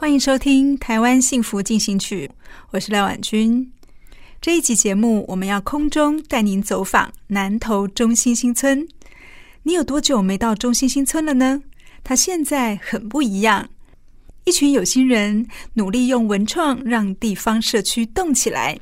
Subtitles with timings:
[0.00, 2.26] 欢迎收听《台湾幸福进行曲》，
[2.70, 3.70] 我是廖婉君。
[4.40, 8.88] 这一集节目，我们要空中带您走访南投中心新村。
[9.62, 11.60] 你有多久没到中心新村了呢？
[12.02, 13.68] 它现在很不一样，
[14.44, 18.80] 一群有心人努力用文创让地方社区动起来。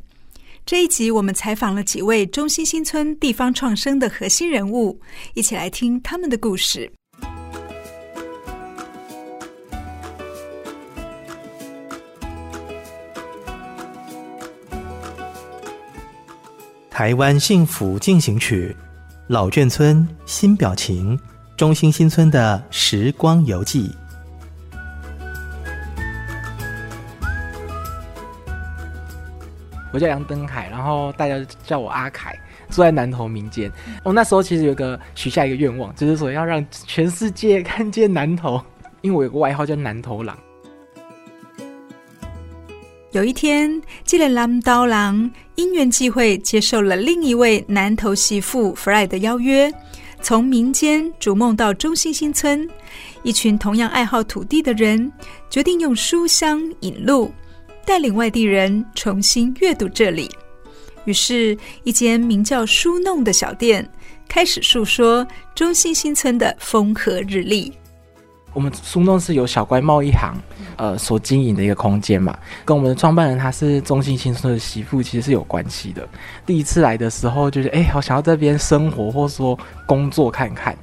[0.65, 5.01] 这一集我们采访了几位中心新村地方创生的核心人物，
[5.35, 6.93] 一起来听他们的故事。
[16.99, 18.77] 台湾幸福进行曲，
[19.29, 21.17] 老眷村新表情，
[21.57, 23.95] 中兴新村的时光游记。
[29.93, 32.37] 我叫杨登凯，然后大家叫我阿凯，
[32.69, 33.71] 住在南投民间。
[34.03, 38.61] 我那时候其实有个许下一个愿望，就是说要让全世界看见南投，
[39.03, 40.37] 因为我有个外号叫南投狼。
[43.19, 49.75] 有一天，这个南投人因缘际会接受了另一位南投媳妇 Fry 的邀约，
[50.23, 52.71] 从民间逐梦到中兴新村。
[53.25, 55.13] 一群同样爱好土地的人，
[55.51, 57.33] 决定用书香引路，
[57.85, 60.31] 带领外地人重新阅读这里。
[61.05, 63.85] 于是，一间名叫书弄的小店
[64.29, 65.27] 开始诉说
[65.57, 67.73] 中兴新村的风和日丽。
[68.59, 70.37] 我们苏弄是有小乖贸易行，
[70.75, 76.05] 呃，所经营的一个空间嘛，跟我们的创办人他是中兴新村的媳妇，其实是有关系的。
[76.45, 80.77] 第一次来的时候，就是哎，好想要这边生活或者说工作看看。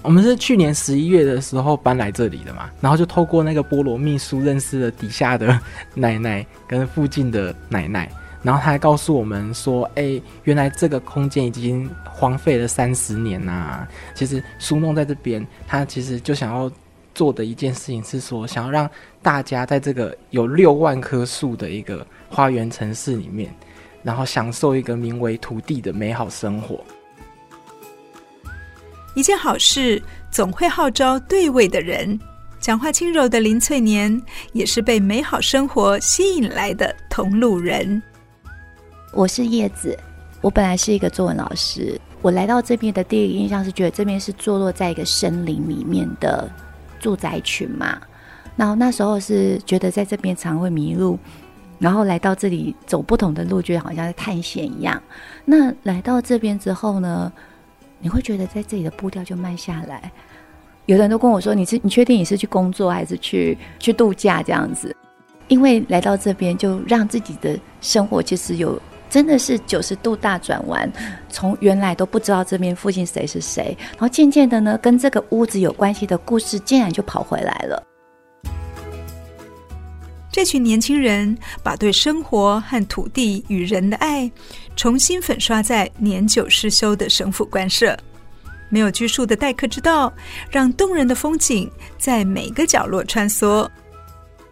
[0.00, 5.60] 我们是去年十一月的时候搬来这里的嘛，然后就透过那个菠萝秘书认识了底下的
[5.92, 8.10] 奶奶跟附近的奶奶，
[8.42, 16.72] 然后他还告诉我们说，哎，原来这个空间已经荒废了三十年呐、其实苏弄在这边，他其实就想要。
[17.16, 18.88] 做的一件事情是说，想要让
[19.22, 23.50] 大家在这个有六万棵树的一个花园城市里面，
[24.02, 26.78] 然后享受一个名为土地的美好生活。
[29.14, 32.20] 一件好事总会号召对位的人。
[32.60, 34.20] 讲话轻柔的林翠年
[34.52, 38.02] 也是被美好生活吸引来的同路人。
[39.12, 39.98] 我是叶子，
[40.42, 46.50] 我本来是一个作文老师，我来到这边的第一个印象是觉得这边是坐落在一个森林里面的。
[47.06, 47.96] 住宅群嘛，
[48.56, 51.16] 然后那时候是觉得在这边常会迷路，
[51.78, 55.00] 然后来到这里走不同的路，就好像在探险一样。
[55.44, 57.32] 那来到这边之后呢，
[58.00, 60.10] 你会觉得在这里的步调就慢下来。
[60.86, 64.92] 有的人都跟我说：“你是你确定你是去工作还是去去度假这样子？”
[65.46, 68.82] 因为来到这边，就让自己的生活其实有。
[69.08, 70.90] 真的是九十度大转弯，
[71.28, 77.82] 从原来都不知道这边附近谁是谁，然后渐渐的呢，跟这个屋子有关系的故事竟然就跑回来了。
[80.30, 84.30] 这群年轻人把对生活和土地与人的爱
[84.76, 87.98] 重新粉刷在年久失修的省府官舍，
[88.68, 90.12] 没有拘束的待客之道，
[90.50, 93.66] 让动人的风景在每个角落穿梭。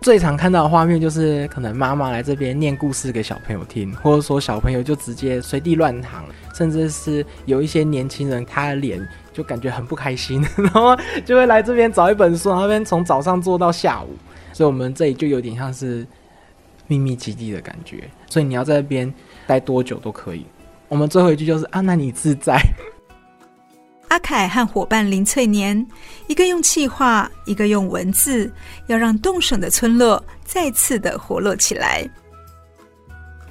[0.05, 9.01] 最常看到的画面就是，可能妈妈来这边念故事给小朋友听，或者说小朋友就直接随地乱躺，甚至是有一些年轻人，他的脸
[9.33, 14.11] 就感觉很不开心， 然后就会来这边找一本书，然后那边从早上坐到下午，
[14.53, 16.07] 所以我们这里就有点像是
[16.87, 19.11] 秘密基地的感觉，所以你要在这边
[19.47, 20.45] 待多久都可以。
[20.89, 22.61] 我们最后一句就是啊，那你自在。
[24.15, 25.85] 阿凯和伙伴林翠年，
[26.29, 28.49] 一个用气画，一个用文字，
[28.87, 32.09] 要让动省的村落再次的活络起来。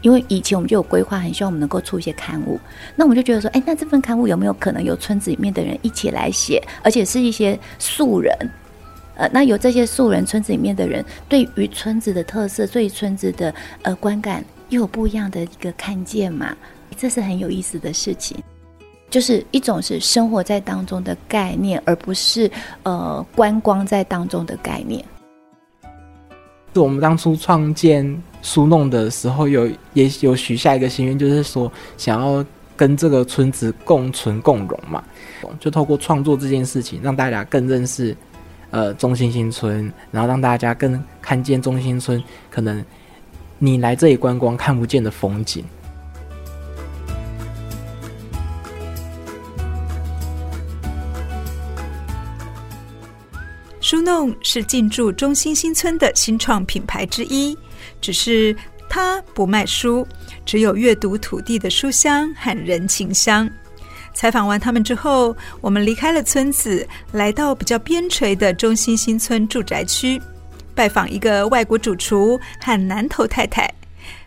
[0.04, 2.58] 因为以前我们就有规划，很希望我们能够出一些刊物。
[2.96, 8.34] 那我们就觉得说，哎，那这份刊物有没有可能由村子里面的人一起来写，而且是一些素人？
[9.18, 14.42] 呃，那有这些素人，村子里面的人对于村子的特色，对于村子的呃观感。
[14.70, 16.56] 又有不一样的一个看见嘛，
[16.98, 18.42] 这是很有意思的事情。
[19.14, 22.50] 就是一种是生活在当中的概念，而不是
[22.82, 25.06] 呃观光在当中的概念。
[26.74, 28.04] 是我们当初创建
[28.42, 32.44] 书弄的时候有，也有许下一个心愿，就是说想要
[32.76, 35.04] 跟这个村子共存共荣嘛，
[35.60, 38.18] 就透过创作这件事情，让大家更认识
[38.72, 42.20] 呃中心新村，然后让大家更看见中心村
[42.50, 42.84] 可能
[43.60, 45.64] 你来这里观光看不见的风景。
[53.94, 57.56] 书弄是进驻中心新村的新创品牌之一，
[58.02, 58.56] 只是
[58.90, 60.04] 它不卖书，
[60.44, 63.48] 只有阅读土地的书香和人情香。
[64.12, 70.20] 采访完他们之后，我们离开了村子，来到比较边陲的中心新村住宅区，
[70.74, 73.72] 拜访一个外国主厨和南头太太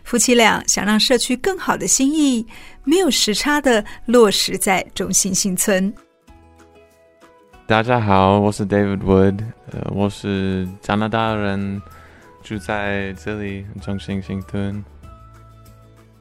[0.05, 2.47] 夫妻俩，想让社区更好的心意，
[2.85, 5.93] 没有时差的落实在中心新村。
[7.67, 9.39] 大家好，我是 David Wood，
[9.71, 11.81] 呃，我是加拿大人，
[12.41, 14.81] 住在这里中心新村。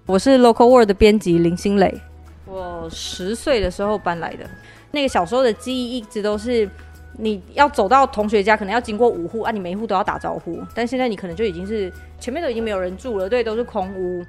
[0.06, 2.00] 我是 Local World 的编辑林心磊，
[2.46, 4.44] 我十岁的时候搬来的。
[4.90, 6.68] 那个小时候的记忆一直都是，
[7.16, 10.60] 你要走到同学家，可能要经过五户啊，你每一户都要打招呼。
[10.74, 14.26] 但现在你可能就已经是前面都已经没有人住了，对，都是空屋。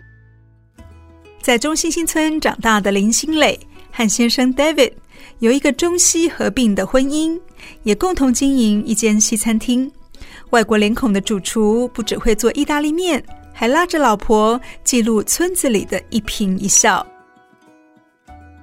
[1.42, 3.60] 在中心新村长大的林心蕾
[3.98, 4.94] 和先生 David。
[5.40, 7.40] 有一个中西合并的婚姻，
[7.82, 9.92] 也共同经营一间西餐厅。
[10.52, 17.04] 外国脸孔的主厨不只会做意大利面，还拉着老婆记录村子里的一颦一笑。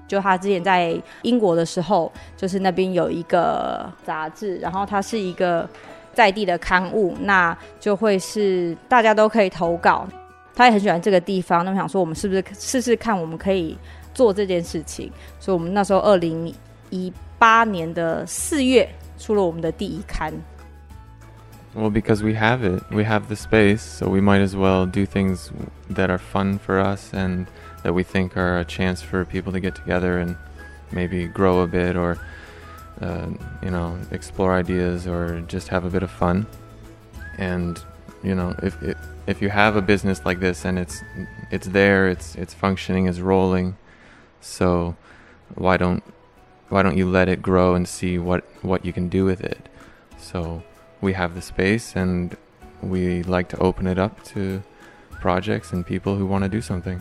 [0.07, 5.69] 就他之前在英国的时候，就是那边有一个杂志，然后它是一个
[6.13, 10.07] 在地的刊物，那就会是大家都可以投稿。
[10.55, 13.77] 他也很喜欢这个地方，那么想说，我们是不是试试看，我们可以
[14.14, 15.12] 做这件事情？
[15.40, 16.54] 所以，我们那时候二零。
[16.92, 18.90] 一八年的四月
[19.20, 20.34] 出了我们的第一刊。
[21.76, 25.52] Well, because we have it, we have the space, so we might as well do things
[25.94, 27.46] that are fun for us and
[27.84, 30.36] that we think are a chance for people to get together and
[30.92, 32.18] maybe grow a bit or,
[33.02, 33.28] uh,
[33.62, 36.48] you know, explore ideas or just have a bit of fun.
[37.38, 37.80] And
[38.24, 38.76] you know, if
[39.28, 41.04] if you have a business like this and it's
[41.52, 43.76] it's there, it's it's functioning, it's rolling,
[44.44, 44.96] so
[45.56, 46.02] why don't
[46.70, 49.58] why don't you let it grow and see what, what you can do with it?
[50.18, 50.62] So
[51.02, 52.36] we have the space and
[52.82, 54.62] we like to open it up to
[55.20, 57.00] projects and people who want to do something.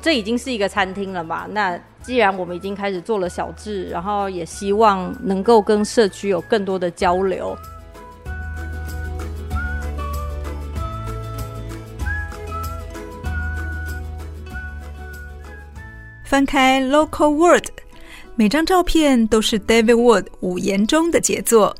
[0.00, 1.46] 这已经是一个餐厅了嘛？
[1.50, 7.56] 那既然我们已经开始做了小志，然后也希望能够跟社区有更多的交流。
[16.33, 17.67] 翻开 Local World。
[18.35, 21.75] 每张照片都是 David Wood 五言中的杰作，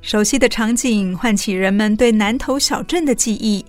[0.00, 3.66] 熟悉的场景唤起人们对南投小镇的记忆，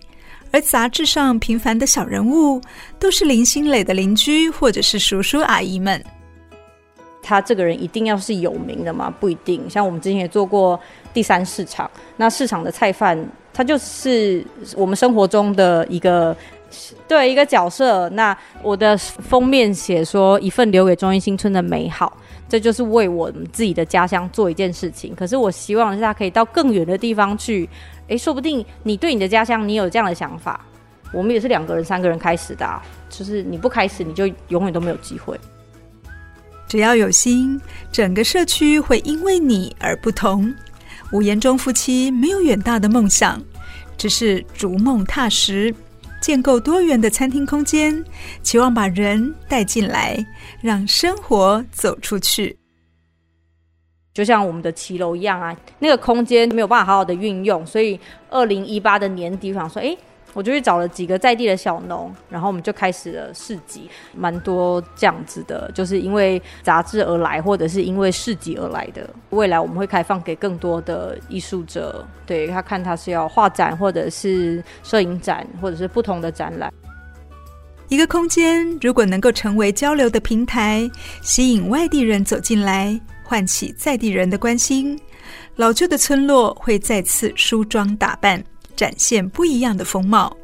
[0.52, 2.62] 而杂志上平凡的小人物
[3.00, 6.00] 都是林心磊的邻居或者是叔叔阿姨们。
[7.24, 9.12] 他这个人一定要是有名的吗？
[9.20, 9.68] 不一定。
[9.68, 10.80] 像我们之前也做过
[11.16, 13.18] 第三市场，那市场的菜贩
[13.52, 14.46] 他就是
[14.76, 16.38] 我们生活中的一个。
[17.08, 22.16] 对，一个角色，那我的封面写说一份留给中兴新村的美好，
[22.50, 25.16] 这就是为我们自己的家乡做一件事情。
[25.16, 27.70] 可是我希望是他可以到更远的地方去，
[28.08, 30.66] 诶，说不定你对你的家乡你有这样的想法，
[31.14, 35.40] 我们也是两个人、三个人开始的啊，就是你不开始，你就永远都没有机会。
[36.68, 37.60] 只要有心，
[37.94, 40.54] 整个社区会因为你而不同。
[41.14, 43.42] 吴延忠夫妻没有远大的梦想，
[43.98, 45.74] 只是逐梦踏实。
[46.28, 48.04] 建构多元的餐厅空间，
[48.44, 50.18] 期望把人带进来，
[50.62, 52.60] 让生活走出去。
[54.14, 57.98] 就像我们的骑楼一样啊，那个空间没有办法好好的运用，所以
[58.30, 59.96] 二零一八的年底，我想说，哎。
[60.38, 69.10] 我就去找了几个在地的小农，然后我们就开始了市集，蛮多这样子的，就是因为杂志而来，或者是因为市集而来的。
[69.32, 76.72] 未来我们会开放给更多的艺术者，对，他看他是要画展，或者是摄影展，或者是不同的展览。
[77.88, 80.88] 一个空间如果能够成为交流的平台，
[81.24, 85.00] 吸引外地人走进来，唤起在地人的关心，
[85.56, 88.44] 老旧的村落会再次梳妆打扮。
[88.78, 90.38] 展现不一样的风貌。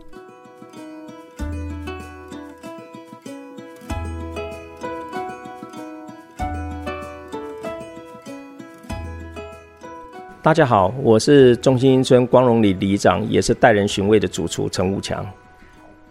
[10.41, 15.23] 大家好，我是中兴新村光荣里里长，也是待人寻味的主厨陈武强。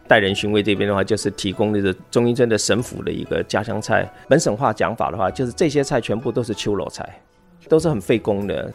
[0.07, 4.09] 待人寻味这边的话，就是提供这个中兴村的省府的一个家乡菜。
[4.29, 7.05] 本省话讲法的话，就是这些菜全部都是秋楼菜，
[7.69, 8.73] 都是很费工的。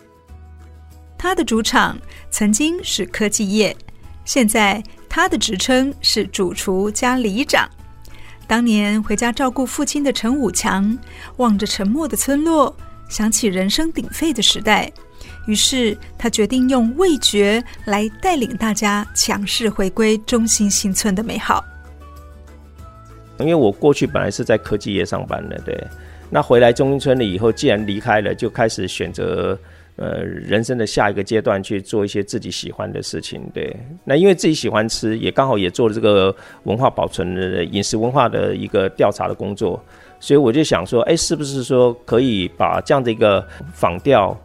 [1.18, 1.98] 他的主场
[2.30, 3.76] 曾经是科技业，
[4.24, 7.68] 现在他的职称是主厨加里长。
[8.46, 10.98] 当年回家照顾父亲的陈武强，
[11.38, 12.74] 望着沉默的村落，
[13.10, 14.92] 想起人声鼎沸的时代。
[15.48, 21.64] 于是他决定用味觉来带领大家强势回归中心新村的美好。
[23.40, 25.88] 因为我过去本来是在科技业上班的，对，
[26.30, 29.58] 那回来中心村了以后，既然离开了，就开始选择
[29.98, 33.76] 呃人生的下一个阶段去做一些自己喜欢的事情，对。
[34.06, 39.78] 那因为自己喜欢吃，也刚好也做了这个文化保存的饮食文化的一个调查的工作，
[40.20, 44.36] 所以我就想说，哎，是不是说可以把这样的一个仿调。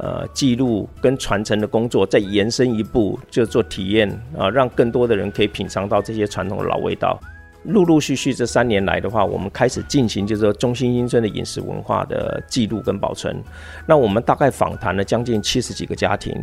[0.00, 7.18] 呃，记录跟传承的工作再延伸一步，就做体验啊，让更多的人可以品尝到这些传统的老味道。
[7.64, 13.36] 陆陆续续这三年来的话，我们开始进行就是说中心新村的饮食文化的记录跟保存。
[13.86, 16.34] 那我们大概访谈了将近七十几个家庭，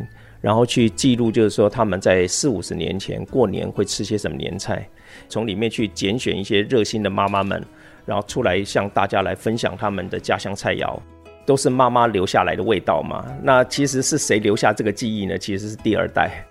[0.42, 4.88] 然后去记录，就是说他们在四五十年前过年会吃些什么年菜，
[5.30, 7.64] 从里面去拣选一些热心的妈妈们，
[8.06, 11.00] 然后出来向大家来分享他们的家乡菜肴。
[11.46, 13.24] 都是妈妈留下来的味道嘛？
[13.44, 15.38] 那其实是谁留下这个记忆呢？
[15.38, 16.44] 其实是第二代。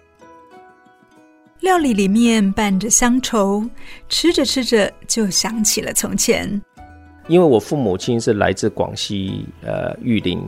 [1.64, 3.64] 料理里面伴着乡愁，
[4.10, 6.60] 吃着吃着就想起了从前。
[7.26, 10.46] 因为我父母亲是来自广西呃玉林，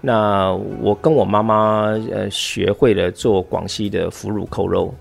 [0.00, 4.92] 那我跟我妈妈呃学会了做广西的腐乳扣肉。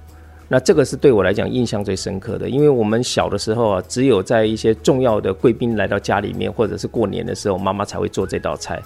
[0.48, 8.80] 那这个是对我来讲印象最深刻的，因为我们小的时候啊，只有在一些重要的贵宾来到家里面，或者是过年的时候，妈妈才会做这道菜。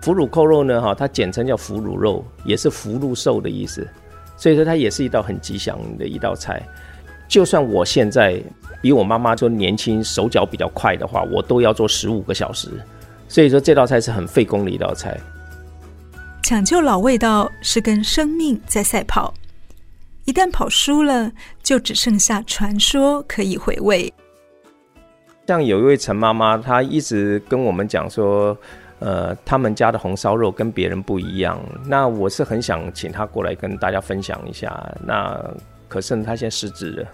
[0.00, 3.86] 腐乳扣肉呢，哈，它简称叫腐乳肉，也是福禄寿的意思，
[4.40, 6.66] 所以说它也是一道很吉祥的一道菜。
[7.28, 8.42] 就算我现在
[8.80, 12.70] 比我妈妈就年轻，手脚比较快的话，我都要做十五个小时，
[13.28, 15.20] 所以说这道菜是很费工的一道菜。
[16.42, 19.32] 抢救老味道是跟生命在赛跑。
[20.24, 21.30] 一旦跑输了，
[21.62, 24.12] 就只剩下传说可以回味。
[25.46, 28.56] 像有一位陈妈妈，她一直跟我们讲说，
[29.00, 31.58] 呃，他们家的红烧肉跟别人不一样。
[31.86, 34.94] 那我是很想请他过来跟大家分享一下。
[35.04, 35.42] 那
[35.88, 37.08] 可是他现在失职了。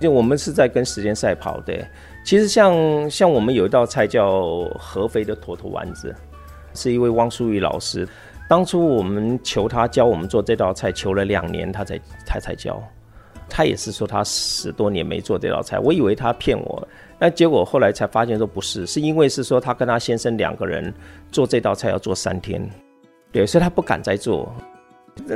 [0.00, 1.72] 就我们是在跟时间赛跑的。
[2.24, 6.14] 其实像像我们有一道菜叫合肥的坨坨丸子，
[6.74, 8.06] 是一位汪淑玉老师。
[8.48, 12.82] 当初我们求他教我们做这道菜，求了两年，他才他才教。
[13.48, 20.92] 他也是说他十多年没做这道菜，我以为他骗我，那结果后来才发现说不是，是因为是说他跟他先生两个人
[21.30, 22.68] 做这道菜要做三天，
[23.32, 24.52] 对，所以他不敢再做。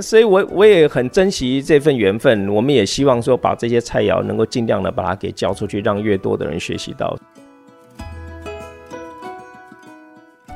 [0.02, 7.16] 所以我我也很珍惜这份缘分，我们也希望说把这些菜肴能够尽量的把它给教出去，让越多的人学习到。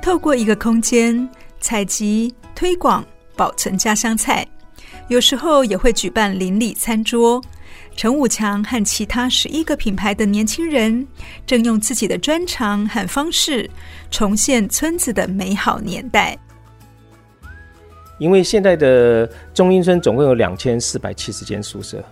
[0.00, 1.28] 透过一个空间。
[1.64, 3.04] 采集、推广、
[3.36, 4.44] 保存家乡菜，
[5.08, 7.42] 有时候也会举办邻里餐桌。
[7.94, 11.06] 陈武强和其他十一个品牌的年轻人，
[11.46, 13.68] 正用自己的专长和方式，
[14.10, 16.38] 重现村子的美好年代。
[18.18, 22.02] 因为现在的中英村总共有两千四百七十间宿舍，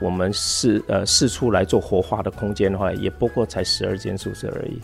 [0.00, 4.78] 我们释呃释出来做活化的空间的话，也不过才十二间宿舍而已。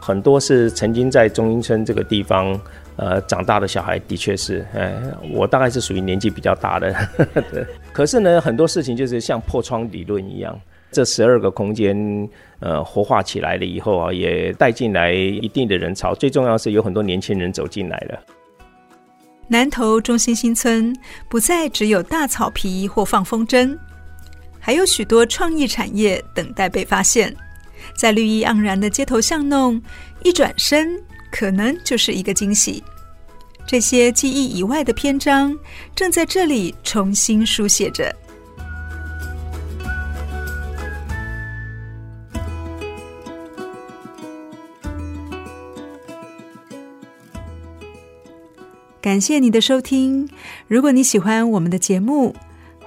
[0.00, 2.60] 很多是曾经在中英村这个地方。
[3.00, 4.94] 呃，长大的小孩的确是，哎，
[5.32, 6.94] 我大概是属于年纪比较大的，
[7.94, 10.60] 可是呢，很多事情就是像破窗理论一样，
[10.92, 11.96] 这十二个空间，
[12.58, 16.14] 呃，活化起来了以后啊，也带进来一定的人潮。
[16.14, 18.22] 最重要是有很多年轻人走进来了。
[19.48, 20.94] 南投中心新村
[21.26, 23.74] 不再只有大草皮或放风筝，
[24.58, 27.34] 还有许多创意产业等待被发现。
[27.96, 29.80] 在绿意盎然的街头巷弄，
[30.22, 31.02] 一转身。
[31.30, 32.82] 可能就是一个惊喜。
[33.66, 35.56] 这些记忆以外的篇章，
[35.94, 38.14] 正在这里重新书写着。
[49.00, 50.28] 感谢你的收听。
[50.68, 52.34] 如果你喜欢我们的节目，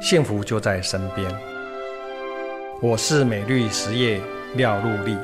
[0.00, 1.26] 幸福就在身边。
[2.80, 4.20] 我是美律实业
[4.54, 5.16] 廖陆立，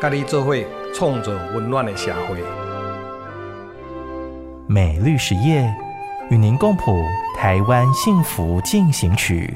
[0.00, 0.54] 咖喱做伙
[0.94, 2.38] 创造温暖的社会。
[4.66, 5.62] 美律实业
[6.30, 6.98] 与您共谱
[7.36, 9.54] 台湾幸福进行曲。